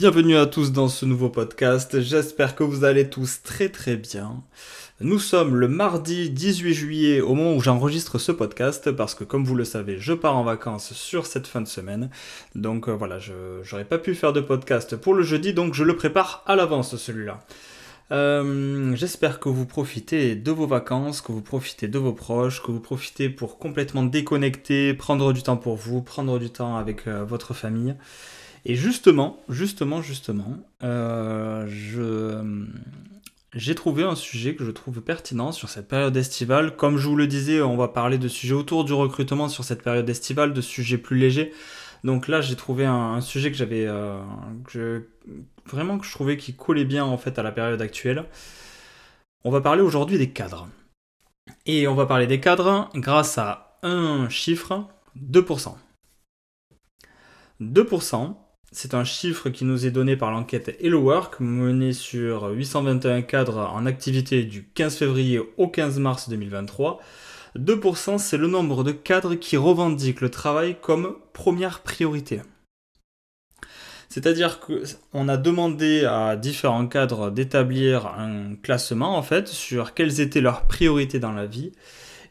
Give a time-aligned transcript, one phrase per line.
[0.00, 4.44] Bienvenue à tous dans ce nouveau podcast, j'espère que vous allez tous très très bien.
[5.00, 9.44] Nous sommes le mardi 18 juillet au moment où j'enregistre ce podcast parce que comme
[9.44, 12.10] vous le savez je pars en vacances sur cette fin de semaine.
[12.54, 13.32] Donc euh, voilà, je
[13.72, 16.94] n'aurais pas pu faire de podcast pour le jeudi donc je le prépare à l'avance
[16.94, 17.40] celui-là.
[18.12, 22.70] Euh, j'espère que vous profitez de vos vacances, que vous profitez de vos proches, que
[22.70, 27.24] vous profitez pour complètement déconnecter, prendre du temps pour vous, prendre du temps avec euh,
[27.24, 27.96] votre famille.
[28.64, 31.66] Et justement, justement, justement, euh,
[33.54, 36.76] j'ai trouvé un sujet que je trouve pertinent sur cette période estivale.
[36.76, 39.82] Comme je vous le disais, on va parler de sujets autour du recrutement sur cette
[39.82, 41.52] période estivale, de sujets plus légers.
[42.04, 44.20] Donc là, j'ai trouvé un, sujet que j'avais, euh,
[45.66, 48.24] vraiment que je trouvais qui collait bien en fait à la période actuelle.
[49.44, 50.68] On va parler aujourd'hui des cadres.
[51.66, 55.74] Et on va parler des cadres grâce à un chiffre, 2%.
[57.60, 58.36] 2%,
[58.70, 63.70] c'est un chiffre qui nous est donné par l'enquête Hello Work menée sur 821 cadres
[63.72, 67.00] en activité du 15 février au 15 mars 2023.
[67.56, 72.42] 2% c'est le nombre de cadres qui revendiquent le travail comme première priorité.
[74.10, 80.40] C'est-à-dire qu'on a demandé à différents cadres d'établir un classement en fait sur quelles étaient
[80.40, 81.72] leurs priorités dans la vie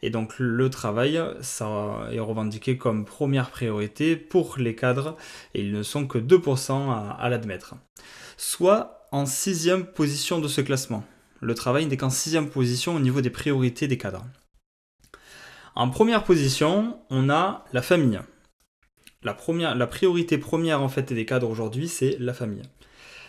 [0.02, 5.16] et donc le travail, ça est revendiqué comme première priorité pour les cadres,
[5.54, 7.74] et ils ne sont que 2% à, l'admettre.
[8.36, 11.04] Soit en sixième position de ce classement.
[11.40, 14.24] Le travail n'est qu'en sixième position au niveau des priorités des cadres.
[15.74, 18.20] En première position, on a la famille.
[19.22, 22.62] La, première, la priorité première en fait des cadres aujourd'hui, c'est la famille.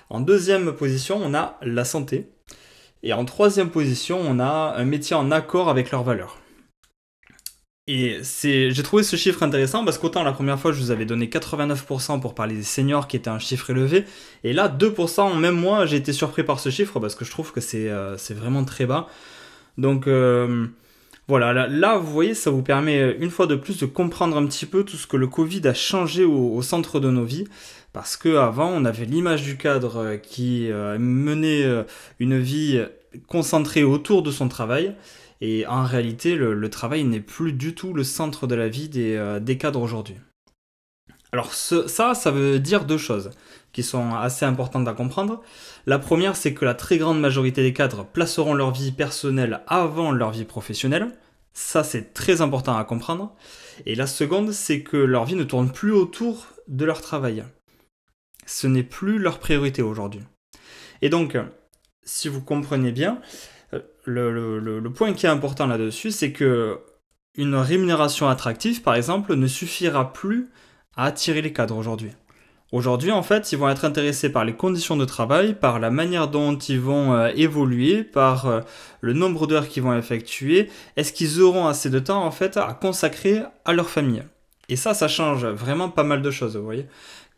[0.10, 2.32] En deuxième position, on a la santé.
[3.04, 6.38] Et en troisième position, on a un métier en accord avec leurs valeurs.
[7.92, 11.06] Et c'est, j'ai trouvé ce chiffre intéressant parce qu'autant la première fois je vous avais
[11.06, 14.06] donné 89% pour parler des seniors qui était un chiffre élevé,
[14.44, 17.52] et là 2%, même moi j'ai été surpris par ce chiffre parce que je trouve
[17.52, 19.08] que c'est, euh, vraiment très bas.
[19.80, 20.68] Donc euh,
[21.28, 24.68] voilà, là, vous voyez ça vous permet une fois de plus de comprendre un petit
[24.68, 27.48] peu tout ce que le Covid a changé au, centre de nos vies.
[27.92, 31.66] Parce qu'avant on avait l'image du cadre euh, qui menait
[32.20, 32.86] une vie
[33.28, 34.96] concentrée autour de son travail.
[35.42, 39.16] Et en réalité, le, travail n'est plus du tout le centre de la vie des,
[39.16, 40.16] euh, cadres aujourd'hui.
[41.32, 43.30] Alors ça, ça veut dire deux choses
[43.72, 45.44] qui sont assez importantes à comprendre.
[45.86, 50.12] La première, c'est que la très grande majorité des cadres placeront leur vie personnelle avant
[50.12, 51.10] leur vie professionnelle.
[51.54, 53.36] Ça, c'est très important à comprendre.
[53.86, 57.44] Et la seconde, c'est que leur vie ne tourne plus autour de leur travail.
[58.46, 60.22] Ce n'est plus leur priorité aujourd'hui.
[61.02, 61.38] Et donc,
[62.10, 63.20] si vous comprenez bien,
[64.06, 66.80] le, point qui est important là-dessus, c'est que
[67.36, 70.50] une rémunération attractive, par exemple, ne suffira plus
[70.98, 72.12] à attirer les cadres aujourd'hui.
[72.72, 76.28] Aujourd'hui, en fait, ils vont être intéressés par les conditions de travail, par la manière
[76.28, 78.62] dont ils vont euh, évoluer, par euh,
[79.02, 80.70] le nombre d'heures qu'ils vont effectuer.
[80.96, 84.24] Est-ce qu'ils auront assez de temps, en fait, à consacrer à leur famille?
[84.68, 86.86] Et ça, ça change vraiment pas mal de choses, vous voyez.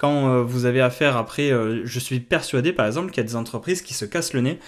[0.01, 1.51] Quand euh, vous avez affaire après,
[1.84, 4.59] je suis persuadé, par exemple, qu'il y a des entreprises qui se cassent le nez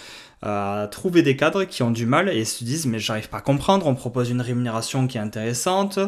[0.46, 3.42] à trouver des cadres qui ont du mal et se disent mais j'arrive pas à
[3.42, 6.00] comprendre, on propose une rémunération qui est intéressante,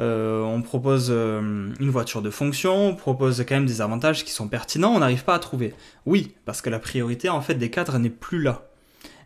[0.00, 4.30] euh, on propose euh, une voiture de fonction, on propose quand même des avantages qui
[4.30, 5.74] sont pertinents, on n'arrive pas à trouver.
[6.06, 8.70] Oui, parce que la priorité en fait des cadres n'est plus là.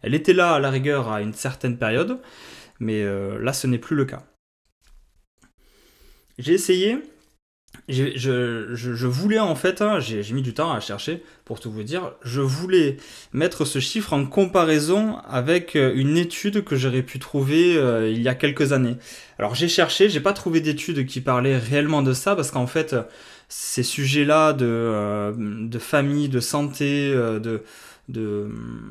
[0.02, 2.18] Elle était là à la rigueur à une certaine période,
[2.80, 4.24] mais euh, là ce n'est plus le cas.
[6.38, 6.98] J'ai essayé
[7.88, 12.12] je, voulais en fait, hein, j'ai mis du temps à chercher pour tout vous dire,
[12.22, 12.96] je voulais
[13.32, 18.20] mettre ce chiffre en comparaison avec euh, une étude que j'aurais pu trouver euh, il
[18.20, 18.96] y a quelques années.
[19.38, 22.96] Alors j'ai cherché, j'ai pas trouvé d'étude qui parlait réellement de ça parce qu'en fait
[23.48, 27.62] ces sujets-là de, euh, famille, de santé, de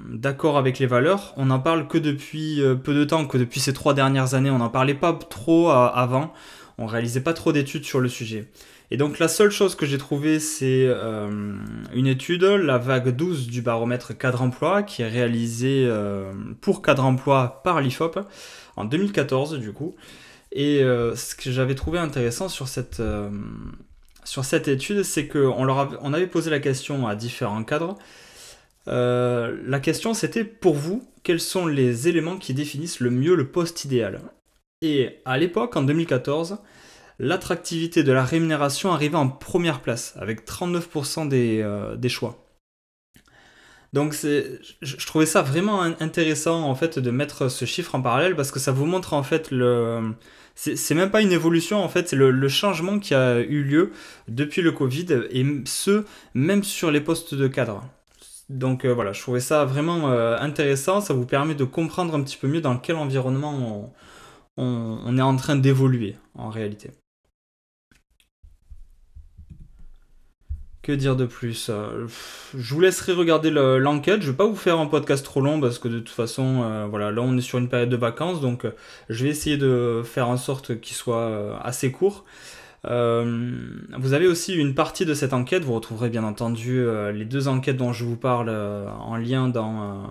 [0.09, 3.73] d'accord avec les valeurs, on n'en parle que depuis peu de temps, que depuis ces
[3.73, 6.33] trois dernières années, on n'en parlait pas trop avant,
[6.77, 8.47] on réalisait pas trop d'études sur le sujet.
[8.91, 11.57] Et donc la seule chose que j'ai trouvée, c'est euh,
[11.93, 16.31] une étude, la vague 12 du baromètre cadre emploi, qui est réalisée euh,
[16.61, 18.19] pour cadre emploi par l'IFOP
[18.75, 19.95] en 2014 du coup.
[20.51, 23.01] Et euh, ce que j'avais trouvé intéressant sur cette,
[24.23, 27.97] sur cette étude, c'est qu'on leur on avait posé la question à différents cadres.
[28.87, 33.83] La question c'était pour vous, quels sont les éléments qui définissent le mieux le poste
[33.83, 34.21] idéal?
[34.85, 36.59] Et à l'époque, en 2014,
[37.19, 41.65] l'attractivité de la rémunération arrivait en première place, avec 39% des,
[41.97, 42.45] des choix.
[43.93, 48.51] Donc je trouvais ça vraiment intéressant en fait de mettre ce chiffre en parallèle parce
[48.51, 50.13] que ça vous montre en fait le,
[50.55, 53.91] c'est même pas une évolution en fait, c'est le, changement qui a eu lieu
[54.27, 57.83] depuis le Covid et ce même sur les postes de cadre.
[58.49, 62.21] Donc euh, voilà, je trouvais ça vraiment euh, intéressant, ça vous permet de comprendre un
[62.21, 63.91] petit peu mieux dans quel environnement on
[64.57, 66.91] est en train d'évoluer en réalité.
[70.85, 72.05] Que dire de plus euh,
[72.55, 74.21] Je vous laisserai regarder l'enquête.
[74.21, 76.85] je vais pas vous faire un podcast trop long parce que de toute façon, euh,
[76.87, 78.71] voilà, là on est sur une période de vacances, donc euh,
[79.09, 82.23] je vais essayer de faire en sorte qu'il soit assez court.
[82.83, 85.63] vous avez aussi une partie de cette enquête.
[85.63, 90.03] Vous retrouverez bien entendu les deux enquêtes dont je vous parle en lien dans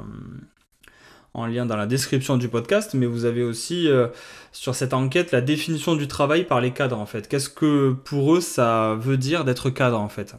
[1.34, 4.08] en lien dans la description du podcast, mais vous avez aussi euh,
[4.52, 7.28] sur cette enquête la définition du travail par les cadres en fait.
[7.28, 10.34] Qu'est-ce que pour eux ça veut dire d'être cadre en fait?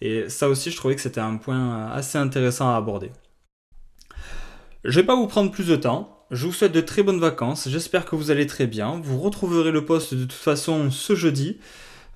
[0.00, 3.10] Et ça aussi je trouvais que c'était un point assez intéressant à aborder.
[4.84, 6.26] Je vais pas vous prendre plus de temps.
[6.30, 7.68] Je vous souhaite de très bonnes vacances.
[7.68, 9.00] J'espère que vous allez très bien.
[9.02, 11.58] Vous retrouverez le post de toute façon ce jeudi.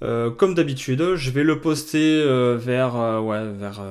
[0.03, 3.83] Euh, comme d'habitude, je vais le poster euh, vers, euh, ouais, vers,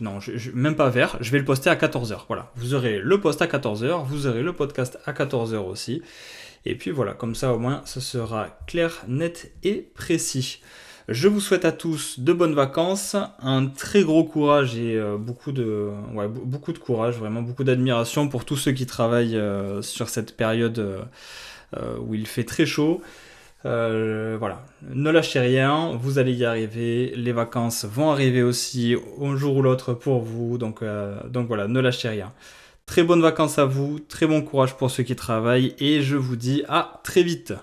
[0.00, 0.18] non,
[0.54, 2.20] même pas vers, je vais le poster à 14h.
[2.28, 6.02] Voilà, vous aurez le post à 14h, vous aurez le podcast à 14h aussi.
[6.64, 10.60] Et puis voilà, comme ça au moins, ce sera clair, net et précis.
[11.08, 15.90] Je vous souhaite à tous de bonnes vacances, un très gros courage et beaucoup, de,
[16.14, 19.40] ouais, beaucoup de courage, vraiment beaucoup d'admiration pour tous ceux qui travaillent
[19.80, 21.08] sur cette période
[22.00, 23.00] où il fait très chaud.
[23.66, 27.12] Euh, voilà, ne lâchez rien, vous allez y arriver.
[27.16, 30.58] Les vacances vont arriver aussi un jour ou l'autre pour vous.
[30.58, 32.32] Donc, euh, donc voilà, ne lâchez rien.
[32.86, 36.36] Très bonnes vacances à vous, très bon courage pour ceux qui travaillent et je vous
[36.36, 37.54] dis à très vite.